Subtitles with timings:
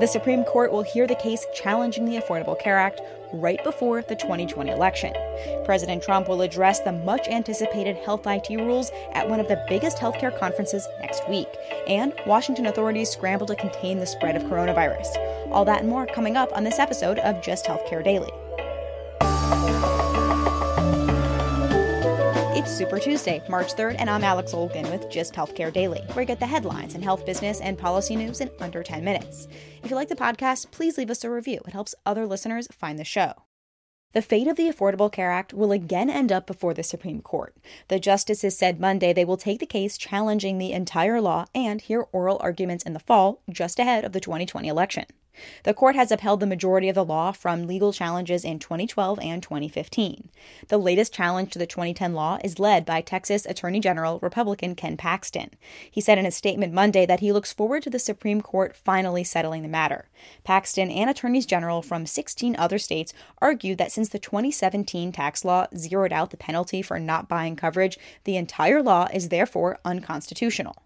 [0.00, 4.16] The Supreme Court will hear the case challenging the Affordable Care Act right before the
[4.16, 5.12] 2020 election.
[5.64, 9.98] President Trump will address the much anticipated health IT rules at one of the biggest
[9.98, 11.48] healthcare conferences next week.
[11.86, 15.08] And Washington authorities scramble to contain the spread of coronavirus.
[15.50, 18.32] All that and more coming up on this episode of Gist Healthcare Daily.
[22.62, 26.28] It's Super Tuesday, March 3rd, and I'm Alex Olgin with Gist Healthcare Daily, where you
[26.28, 29.48] get the headlines and health business and policy news in under 10 minutes.
[29.82, 31.60] If you like the podcast, please leave us a review.
[31.66, 33.32] It helps other listeners find the show.
[34.12, 37.56] The fate of the Affordable Care Act will again end up before the Supreme Court.
[37.88, 42.06] The justices said Monday they will take the case challenging the entire law and hear
[42.12, 45.06] oral arguments in the fall, just ahead of the 2020 election.
[45.64, 49.42] The court has upheld the majority of the law from legal challenges in 2012 and
[49.42, 50.28] 2015.
[50.68, 54.96] The latest challenge to the 2010 law is led by Texas Attorney General Republican Ken
[54.96, 55.50] Paxton.
[55.90, 59.24] He said in a statement Monday that he looks forward to the Supreme Court finally
[59.24, 60.08] settling the matter.
[60.44, 65.66] Paxton and attorneys general from 16 other states argued that since the 2017 tax law
[65.76, 70.76] zeroed out the penalty for not buying coverage, the entire law is therefore unconstitutional.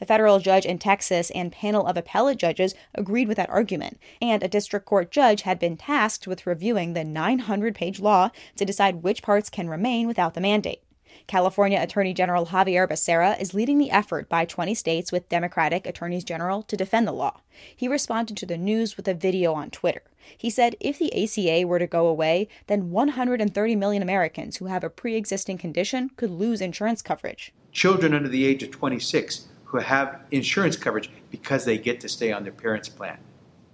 [0.00, 4.42] A federal judge in Texas and panel of appellate judges agreed with that argument, and
[4.42, 9.02] a district court judge had been tasked with reviewing the 900 page law to decide
[9.02, 10.82] which parts can remain without the mandate.
[11.26, 16.24] California Attorney General Xavier Becerra is leading the effort by 20 states with Democratic attorneys
[16.24, 17.40] general to defend the law.
[17.76, 20.02] He responded to the news with a video on Twitter.
[20.36, 24.84] He said if the ACA were to go away, then 130 million Americans who have
[24.84, 27.52] a pre existing condition could lose insurance coverage.
[27.72, 32.32] Children under the age of 26 who have insurance coverage because they get to stay
[32.32, 33.18] on their parents' plan.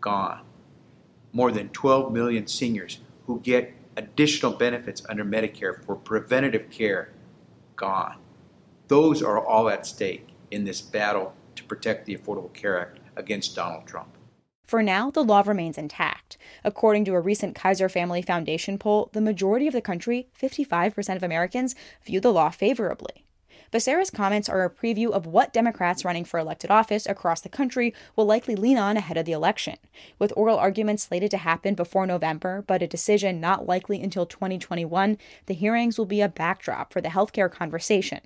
[0.00, 0.40] Gone.
[1.32, 7.10] More than 12 million seniors who get additional benefits under Medicare for preventative care.
[7.76, 8.16] Gone.
[8.88, 13.54] Those are all at stake in this battle to protect the Affordable Care Act against
[13.54, 14.08] Donald Trump.
[14.64, 16.38] For now, the law remains intact.
[16.64, 21.22] According to a recent Kaiser Family Foundation poll, the majority of the country, 55% of
[21.22, 23.23] Americans, view the law favorably.
[23.70, 27.94] Becerra's comments are a preview of what Democrats running for elected office across the country
[28.16, 29.76] will likely lean on ahead of the election.
[30.18, 35.18] With oral arguments slated to happen before November, but a decision not likely until 2021,
[35.46, 38.20] the hearings will be a backdrop for the healthcare conversation.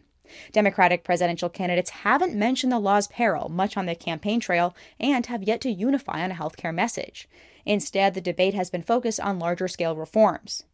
[0.53, 5.43] Democratic presidential candidates haven't mentioned the law's peril much on the campaign trail and have
[5.43, 7.29] yet to unify on a healthcare message.
[7.65, 10.65] Instead, the debate has been focused on larger scale reforms.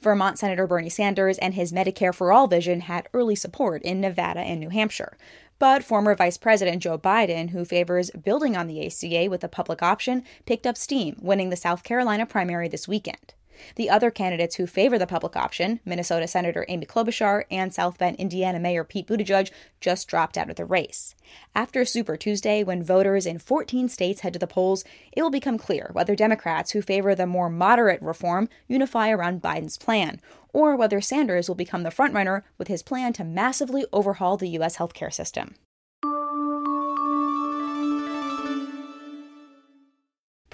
[0.00, 4.40] Vermont Senator Bernie Sanders and his Medicare for All vision had early support in Nevada
[4.40, 5.16] and New Hampshire.
[5.58, 9.82] But former Vice President Joe Biden, who favors building on the ACA with a public
[9.82, 13.34] option, picked up steam, winning the South Carolina primary this weekend.
[13.76, 18.16] The other candidates who favor the public option, Minnesota Senator Amy Klobuchar and South Bend,
[18.16, 19.50] Indiana Mayor Pete Buttigieg,
[19.80, 21.14] just dropped out of the race.
[21.54, 25.58] After Super Tuesday, when voters in 14 states head to the polls, it will become
[25.58, 30.20] clear whether Democrats who favor the more moderate reform unify around Biden's plan,
[30.52, 34.76] or whether Sanders will become the frontrunner with his plan to massively overhaul the U.S.
[34.76, 35.54] healthcare system.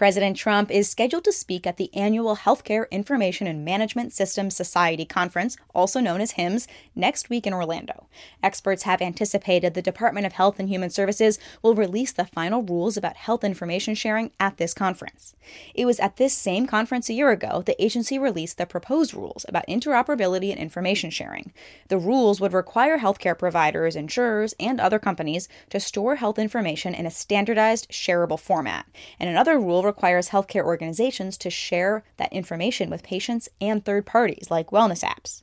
[0.00, 5.04] President Trump is scheduled to speak at the annual Healthcare Information and Management Systems Society
[5.04, 8.06] Conference, also known as HIMSS, next week in Orlando.
[8.42, 12.96] Experts have anticipated the Department of Health and Human Services will release the final rules
[12.96, 15.34] about health information sharing at this conference.
[15.74, 19.44] It was at this same conference a year ago the agency released the proposed rules
[19.50, 21.52] about interoperability and information sharing.
[21.88, 27.04] The rules would require healthcare providers, insurers, and other companies to store health information in
[27.04, 28.86] a standardized, shareable format,
[29.18, 34.50] and another rule requires healthcare organizations to share that information with patients and third parties
[34.50, 35.42] like wellness apps.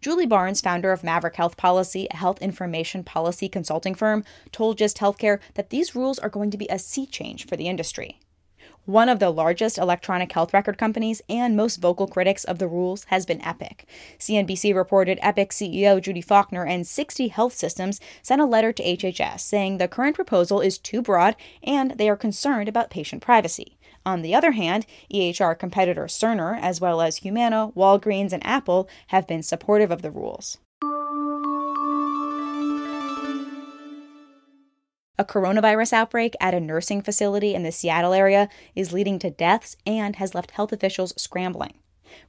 [0.00, 4.22] Julie Barnes, founder of Maverick Health Policy, a health information policy consulting firm,
[4.52, 7.68] told Gist Healthcare that these rules are going to be a sea change for the
[7.68, 8.20] industry.
[8.86, 13.02] One of the largest electronic health record companies and most vocal critics of the rules
[13.08, 13.84] has been Epic.
[14.20, 19.40] CNBC reported Epic CEO Judy Faulkner and 60 health systems sent a letter to HHS
[19.40, 21.34] saying the current proposal is too broad
[21.64, 23.76] and they are concerned about patient privacy.
[24.06, 29.26] On the other hand, EHR competitor Cerner, as well as Humana, Walgreens, and Apple, have
[29.26, 30.58] been supportive of the rules.
[35.18, 39.76] A coronavirus outbreak at a nursing facility in the Seattle area is leading to deaths
[39.84, 41.74] and has left health officials scrambling.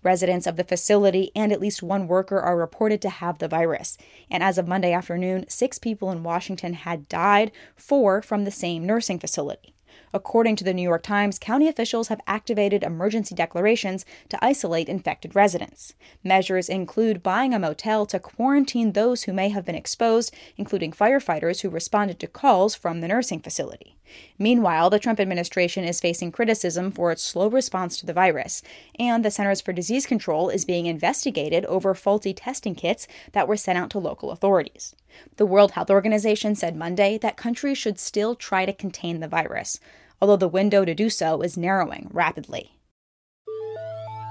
[0.02, 3.98] Residents of the facility and at least one worker are reported to have the virus.
[4.32, 8.84] And as of Monday afternoon, six people in Washington had died, four from the same
[8.86, 9.77] nursing facility.
[10.14, 15.36] According to the New York Times, county officials have activated emergency declarations to isolate infected
[15.36, 15.94] residents.
[16.24, 21.62] Measures include buying a motel to quarantine those who may have been exposed, including firefighters
[21.62, 23.98] who responded to calls from the nursing facility.
[24.40, 28.62] Meanwhile, the Trump administration is facing criticism for its slow response to the virus,
[28.98, 33.58] and the Centers for Disease Control is being investigated over faulty testing kits that were
[33.58, 34.96] sent out to local authorities.
[35.38, 39.80] The World Health Organization said Monday that countries should still try to contain the virus,
[40.22, 42.78] although the window to do so is narrowing rapidly.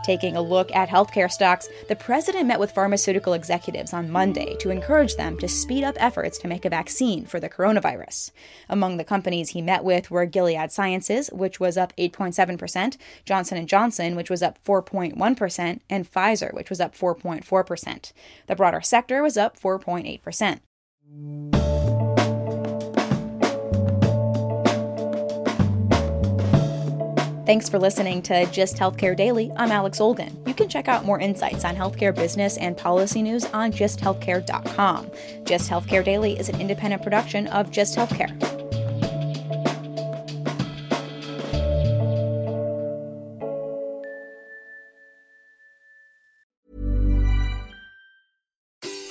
[0.06, 4.70] Taking a look at healthcare stocks, the president met with pharmaceutical executives on Monday to
[4.70, 8.30] encourage them to speed up efforts to make a vaccine for the coronavirus.
[8.68, 13.68] Among the companies he met with were Gilead Sciences, which was up 8.7%, Johnson &
[13.68, 18.12] Johnson, which was up 4.1%, and Pfizer, which was up 4.4%.
[18.46, 20.60] The broader sector was up 4.8%.
[27.46, 29.52] Thanks for listening to Gist Healthcare Daily.
[29.56, 30.36] I'm Alex Olgin.
[30.48, 35.10] You can check out more insights on healthcare business and policy news on gisthealthcare.com.
[35.44, 38.55] Gist Healthcare Daily is an independent production of Gist Healthcare.